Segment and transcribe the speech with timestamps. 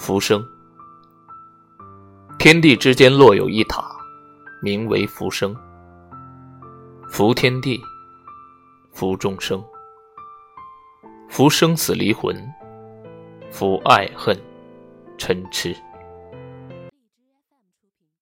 [0.00, 0.42] 浮生。
[2.38, 3.84] 天地之间落有一塔，
[4.62, 5.54] 名为浮生。
[7.10, 7.78] 浮天地，
[8.92, 9.62] 浮众生，
[11.28, 12.34] 浮生死离魂，
[13.50, 14.34] 浮爱恨
[15.18, 15.76] 嗔痴。